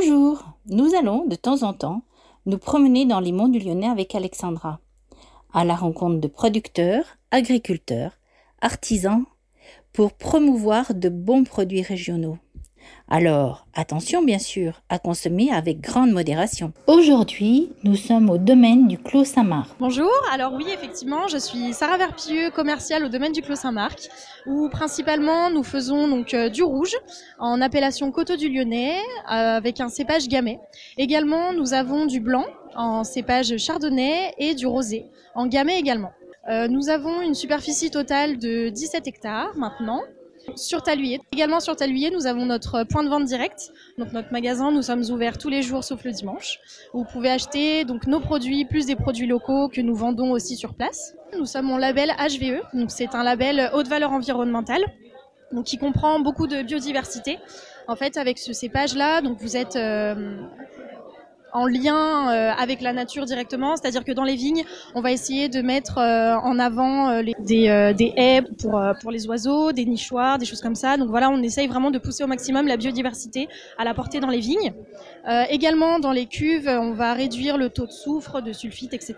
Bonjour, 0.00 0.44
nous 0.66 0.94
allons 0.94 1.26
de 1.26 1.34
temps 1.34 1.64
en 1.64 1.72
temps 1.72 2.02
nous 2.46 2.58
promener 2.58 3.04
dans 3.04 3.18
les 3.18 3.32
monts 3.32 3.48
du 3.48 3.58
Lyonnais 3.58 3.88
avec 3.88 4.14
Alexandra, 4.14 4.78
à 5.52 5.64
la 5.64 5.74
rencontre 5.74 6.20
de 6.20 6.28
producteurs, 6.28 7.04
agriculteurs, 7.32 8.12
artisans, 8.60 9.24
pour 9.92 10.12
promouvoir 10.12 10.94
de 10.94 11.08
bons 11.08 11.42
produits 11.42 11.82
régionaux. 11.82 12.38
Alors, 13.10 13.66
attention 13.74 14.22
bien 14.22 14.38
sûr, 14.38 14.82
à 14.90 14.98
consommer 14.98 15.50
avec 15.50 15.80
grande 15.80 16.12
modération. 16.12 16.74
Aujourd'hui, 16.86 17.72
nous 17.82 17.96
sommes 17.96 18.28
au 18.28 18.36
domaine 18.36 18.86
du 18.86 18.98
Clos 18.98 19.24
Saint-Marc. 19.24 19.70
Bonjour, 19.80 20.10
alors 20.30 20.52
oui, 20.52 20.66
effectivement, 20.74 21.26
je 21.26 21.38
suis 21.38 21.72
Sarah 21.72 21.96
Verpieux, 21.96 22.50
commerciale 22.50 23.04
au 23.04 23.08
domaine 23.08 23.32
du 23.32 23.40
Clos 23.40 23.56
Saint-Marc, 23.56 24.10
où 24.46 24.68
principalement 24.68 25.48
nous 25.48 25.62
faisons 25.62 26.06
donc 26.06 26.34
euh, 26.34 26.50
du 26.50 26.62
rouge 26.62 26.94
en 27.38 27.62
appellation 27.62 28.10
Coteau 28.12 28.36
du 28.36 28.50
Lyonnais 28.50 28.98
euh, 28.98 29.56
avec 29.56 29.80
un 29.80 29.88
cépage 29.88 30.28
gamay. 30.28 30.60
Également, 30.98 31.54
nous 31.54 31.72
avons 31.72 32.04
du 32.04 32.20
blanc 32.20 32.44
en 32.76 33.04
cépage 33.04 33.56
chardonnay 33.56 34.34
et 34.36 34.54
du 34.54 34.66
rosé 34.66 35.06
en 35.34 35.46
gamay 35.46 35.78
également. 35.78 36.12
Euh, 36.50 36.68
nous 36.68 36.90
avons 36.90 37.22
une 37.22 37.34
superficie 37.34 37.90
totale 37.90 38.38
de 38.38 38.68
17 38.68 39.06
hectares 39.06 39.56
maintenant 39.56 40.02
sur 40.56 40.82
Taluyer. 40.82 41.20
Également 41.32 41.60
sur 41.60 41.76
Taluyer, 41.76 42.10
nous 42.10 42.26
avons 42.26 42.46
notre 42.46 42.84
point 42.84 43.02
de 43.04 43.08
vente 43.08 43.24
direct. 43.24 43.72
Donc 43.98 44.12
notre 44.12 44.32
magasin, 44.32 44.70
nous 44.70 44.82
sommes 44.82 45.04
ouverts 45.10 45.38
tous 45.38 45.48
les 45.48 45.62
jours 45.62 45.84
sauf 45.84 46.04
le 46.04 46.12
dimanche. 46.12 46.58
Vous 46.92 47.04
pouvez 47.04 47.30
acheter 47.30 47.84
donc 47.84 48.06
nos 48.06 48.20
produits 48.20 48.64
plus 48.64 48.86
des 48.86 48.96
produits 48.96 49.26
locaux 49.26 49.68
que 49.68 49.80
nous 49.80 49.94
vendons 49.94 50.30
aussi 50.32 50.56
sur 50.56 50.74
place. 50.74 51.14
Nous 51.36 51.46
sommes 51.46 51.70
en 51.70 51.78
label 51.78 52.10
HVE, 52.18 52.62
donc 52.74 52.90
c'est 52.90 53.14
un 53.14 53.22
label 53.22 53.70
haute 53.74 53.88
valeur 53.88 54.12
environnementale, 54.12 54.82
donc 55.52 55.66
qui 55.66 55.78
comprend 55.78 56.20
beaucoup 56.20 56.46
de 56.46 56.62
biodiversité. 56.62 57.38
En 57.86 57.96
fait, 57.96 58.16
avec 58.16 58.38
ce 58.38 58.52
cépage-là, 58.52 59.20
donc 59.20 59.38
vous 59.40 59.56
êtes 59.56 59.76
euh, 59.76 60.36
en 61.52 61.66
lien 61.66 62.30
euh, 62.30 62.52
avec 62.52 62.80
la 62.80 62.92
nature 62.92 63.24
directement, 63.24 63.76
c'est-à-dire 63.76 64.04
que 64.04 64.12
dans 64.12 64.24
les 64.24 64.34
vignes, 64.34 64.64
on 64.94 65.00
va 65.00 65.12
essayer 65.12 65.48
de 65.48 65.62
mettre 65.62 65.98
euh, 65.98 66.36
en 66.36 66.58
avant 66.58 67.10
euh, 67.10 67.22
des, 67.22 67.94
des, 67.96 68.12
haies 68.16 68.42
pour, 68.60 68.80
pour 69.00 69.10
les 69.10 69.26
oiseaux, 69.26 69.72
des 69.72 69.84
nichoirs, 69.84 70.38
des 70.38 70.46
choses 70.46 70.60
comme 70.60 70.74
ça. 70.74 70.96
Donc 70.96 71.08
voilà, 71.08 71.30
on 71.30 71.42
essaye 71.42 71.66
vraiment 71.66 71.90
de 71.90 71.98
pousser 71.98 72.24
au 72.24 72.26
maximum 72.26 72.66
la 72.66 72.76
biodiversité 72.76 73.48
à 73.78 73.84
la 73.84 73.94
portée 73.94 74.20
dans 74.20 74.28
les 74.28 74.40
vignes. 74.40 74.72
également, 75.50 75.98
dans 75.98 76.12
les 76.12 76.26
cuves, 76.26 76.68
on 76.68 76.92
va 76.92 77.14
réduire 77.14 77.56
le 77.56 77.70
taux 77.70 77.86
de 77.86 77.92
soufre, 77.92 78.42
de 78.42 78.52
sulfite, 78.52 78.94
etc. 78.94 79.14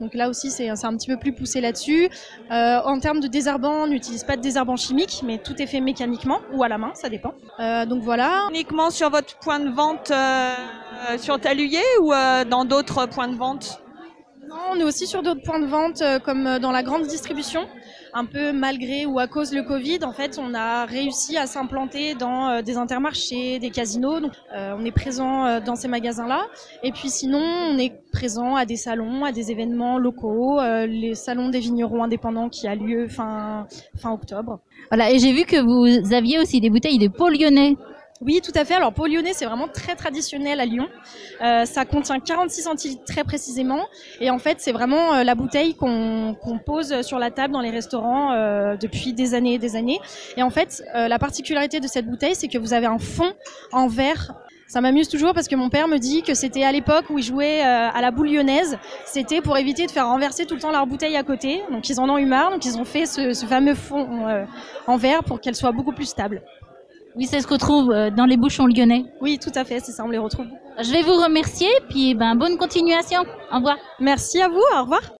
Donc 0.00 0.14
là 0.14 0.28
aussi, 0.28 0.50
c'est 0.50 0.68
un 0.68 0.96
petit 0.96 1.08
peu 1.08 1.16
plus 1.16 1.32
poussé 1.32 1.60
là-dessus. 1.60 2.08
Euh, 2.50 2.78
en 2.84 2.98
termes 2.98 3.20
de 3.20 3.28
désherbant, 3.28 3.84
on 3.84 3.86
n'utilise 3.86 4.24
pas 4.24 4.36
de 4.36 4.42
désherbant 4.42 4.76
chimique, 4.76 5.22
mais 5.24 5.38
tout 5.38 5.60
est 5.62 5.66
fait 5.66 5.80
mécaniquement 5.80 6.40
ou 6.52 6.62
à 6.62 6.68
la 6.68 6.78
main, 6.78 6.92
ça 6.94 7.08
dépend. 7.08 7.34
Euh, 7.60 7.86
donc 7.86 8.02
voilà. 8.02 8.46
Uniquement 8.50 8.90
sur 8.90 9.10
votre 9.10 9.38
point 9.38 9.60
de 9.60 9.70
vente 9.70 10.10
euh, 10.10 10.54
sur 11.18 11.38
Taluyer 11.40 11.82
ou 12.00 12.12
euh, 12.12 12.44
dans 12.44 12.64
d'autres 12.64 13.06
points 13.06 13.28
de 13.28 13.36
vente? 13.36 13.83
On 14.70 14.78
est 14.78 14.84
aussi 14.84 15.06
sur 15.06 15.22
d'autres 15.22 15.42
points 15.42 15.60
de 15.60 15.66
vente 15.66 16.00
euh, 16.02 16.18
comme 16.18 16.58
dans 16.58 16.72
la 16.72 16.82
grande 16.82 17.06
distribution 17.06 17.66
un 18.14 18.24
peu 18.24 18.52
malgré 18.52 19.06
ou 19.06 19.18
à 19.18 19.26
cause 19.26 19.52
le 19.52 19.64
Covid, 19.64 19.98
en 20.04 20.12
fait, 20.12 20.38
on 20.40 20.54
a 20.54 20.86
réussi 20.86 21.36
à 21.36 21.46
s'implanter 21.46 22.14
dans 22.14 22.48
euh, 22.48 22.62
des 22.62 22.76
intermarchés, 22.76 23.58
des 23.58 23.70
casinos. 23.70 24.20
Donc, 24.20 24.32
euh, 24.54 24.74
on 24.78 24.84
est 24.84 24.92
présent 24.92 25.44
euh, 25.44 25.60
dans 25.60 25.74
ces 25.74 25.88
magasins-là. 25.88 26.46
Et 26.84 26.92
puis 26.92 27.10
sinon, 27.10 27.42
on 27.42 27.76
est 27.76 27.92
présent 28.12 28.54
à 28.54 28.64
des 28.64 28.76
salons, 28.76 29.24
à 29.24 29.32
des 29.32 29.50
événements 29.50 29.98
locaux, 29.98 30.60
euh, 30.60 30.86
les 30.86 31.16
salons 31.16 31.48
des 31.48 31.58
vignerons 31.58 32.04
indépendants 32.04 32.48
qui 32.48 32.68
a 32.68 32.76
lieu 32.76 33.08
fin, 33.08 33.66
fin 33.96 34.12
octobre. 34.12 34.60
Voilà, 34.90 35.10
et 35.10 35.18
j'ai 35.18 35.32
vu 35.32 35.44
que 35.44 35.56
vous 35.60 36.14
aviez 36.14 36.38
aussi 36.38 36.60
des 36.60 36.70
bouteilles 36.70 36.98
de 36.98 37.08
Pau 37.08 37.28
lyonnais. 37.28 37.76
Oui, 38.20 38.40
tout 38.42 38.52
à 38.54 38.64
fait. 38.64 38.74
Alors, 38.74 38.92
Pau 38.92 39.06
lyonnais, 39.06 39.32
c'est 39.34 39.44
vraiment 39.44 39.66
très 39.66 39.96
traditionnel 39.96 40.60
à 40.60 40.64
Lyon. 40.64 40.88
Euh, 41.42 41.64
ça 41.64 41.84
contient 41.84 42.20
46 42.20 42.62
centilitres 42.62 43.04
très 43.04 43.24
précisément. 43.24 43.86
Et 44.20 44.30
en 44.30 44.38
fait, 44.38 44.58
c'est 44.60 44.70
vraiment 44.70 45.14
euh, 45.14 45.24
la 45.24 45.34
bouteille 45.34 45.74
qu'on 45.74 46.36
qu'on 46.40 46.58
pose 46.58 47.02
sur 47.02 47.18
la 47.18 47.32
table 47.32 47.52
dans 47.52 47.60
les 47.60 47.70
restaurants 47.70 48.32
euh, 48.32 48.76
depuis 48.76 49.12
des 49.14 49.34
années 49.34 49.54
et 49.54 49.58
des 49.58 49.74
années. 49.74 49.98
Et 50.36 50.44
en 50.44 50.50
fait, 50.50 50.84
euh, 50.94 51.08
la 51.08 51.18
particularité 51.18 51.80
de 51.80 51.88
cette 51.88 52.06
bouteille, 52.06 52.36
c'est 52.36 52.48
que 52.48 52.56
vous 52.58 52.72
avez 52.72 52.86
un 52.86 52.98
fond 52.98 53.32
en 53.72 53.88
verre 53.88 54.34
ça 54.66 54.80
m'amuse 54.80 55.08
toujours 55.08 55.34
parce 55.34 55.46
que 55.46 55.54
mon 55.54 55.68
père 55.68 55.86
me 55.86 55.98
dit 55.98 56.22
que 56.22 56.34
c'était 56.34 56.64
à 56.64 56.72
l'époque 56.72 57.04
où 57.10 57.18
ils 57.18 57.22
jouaient 57.22 57.60
euh, 57.60 57.90
à 57.92 58.00
la 58.00 58.10
boule 58.10 58.28
lyonnaise. 58.28 58.76
C'était 59.04 59.40
pour 59.40 59.56
éviter 59.56 59.86
de 59.86 59.90
faire 59.90 60.08
renverser 60.08 60.46
tout 60.46 60.54
le 60.54 60.60
temps 60.60 60.72
leur 60.72 60.86
bouteille 60.86 61.16
à 61.16 61.22
côté. 61.22 61.62
Donc 61.70 61.88
ils 61.90 62.00
en 62.00 62.08
ont 62.08 62.18
eu 62.18 62.24
marre. 62.24 62.50
Donc 62.50 62.64
ils 62.64 62.76
ont 62.76 62.84
fait 62.84 63.06
ce, 63.06 63.34
ce 63.34 63.46
fameux 63.46 63.74
fond 63.74 64.08
en 64.86 64.96
verre 64.96 65.22
pour 65.22 65.40
qu'elle 65.40 65.54
soit 65.54 65.70
beaucoup 65.70 65.92
plus 65.92 66.06
stable. 66.06 66.42
Oui, 67.16 67.26
c'est 67.26 67.40
ce 67.40 67.46
qu'on 67.46 67.58
trouve 67.58 67.92
euh, 67.92 68.10
dans 68.10 68.24
les 68.26 68.36
bouchons 68.36 68.66
lyonnais. 68.66 69.04
Oui, 69.20 69.38
tout 69.38 69.52
à 69.54 69.64
fait, 69.64 69.78
c'est 69.78 69.92
ça, 69.92 70.04
on 70.04 70.08
les 70.10 70.18
retrouve. 70.18 70.46
Je 70.82 70.90
vais 70.90 71.02
vous 71.02 71.14
remercier, 71.14 71.68
puis 71.88 72.14
ben, 72.14 72.34
bonne 72.34 72.56
continuation. 72.56 73.20
Au 73.52 73.56
revoir. 73.56 73.76
Merci 74.00 74.42
à 74.42 74.48
vous, 74.48 74.62
au 74.76 74.82
revoir. 74.82 75.00